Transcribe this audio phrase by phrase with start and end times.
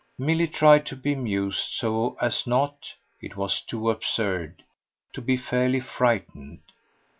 [0.17, 4.63] Milly tried to be amused, so as not it was too absurd
[5.13, 6.61] to be fairly frightened.